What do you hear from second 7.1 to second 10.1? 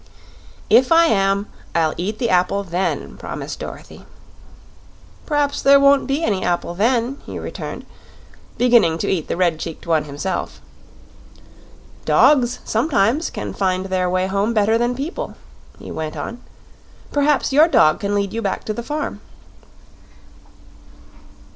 he returned, beginning to eat the red cheeked one